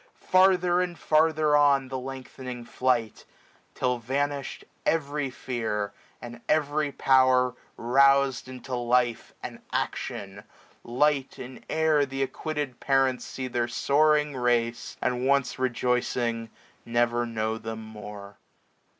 Farther 0.15 0.81
and 0.81 0.97
farther 0.97 1.55
on, 1.55 1.89
the 1.89 1.99
lengthening 1.99 2.65
flight; 2.65 3.23
Till 3.75 3.99
vanished 3.99 4.65
every 4.83 5.29
fear, 5.29 5.93
and 6.19 6.41
every 6.49 6.91
power 6.91 7.53
RouzM 7.77 8.47
into 8.47 8.73
life 8.75 9.35
and 9.43 9.61
action, 9.71 10.43
light 10.83 11.37
in 11.37 11.63
air 11.69 12.03
Th' 12.07 12.23
acquitted 12.23 12.79
parents 12.79 13.25
see 13.25 13.47
their 13.47 13.67
soaring 13.67 14.35
race, 14.35 14.97
750 15.03 15.05
And 15.19 15.27
once 15.27 15.59
rejoicing 15.59 16.49
never 16.83 17.27
know 17.27 17.59
them 17.59 17.83
more. 17.85 18.37